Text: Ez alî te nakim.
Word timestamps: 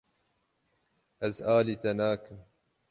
Ez 1.27 1.35
alî 1.55 1.75
te 1.81 1.91
nakim. 1.99 2.39